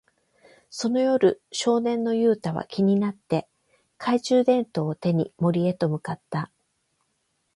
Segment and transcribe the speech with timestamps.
[0.71, 3.47] その夜、少年のユウタは気になって、
[3.99, 6.51] 懐中電灯を手に森へと向かった。